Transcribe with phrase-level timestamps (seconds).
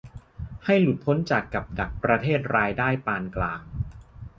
[0.65, 3.61] ให้หลุดพ้นจากกับดักประเทศรายได้ปานกลาง